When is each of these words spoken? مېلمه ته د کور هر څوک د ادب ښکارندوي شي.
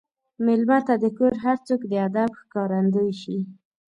مېلمه 0.45 0.79
ته 0.87 0.93
د 1.03 1.05
کور 1.17 1.33
هر 1.45 1.57
څوک 1.67 1.81
د 1.87 1.93
ادب 2.07 2.29
ښکارندوي 2.41 3.13
شي. 3.21 3.37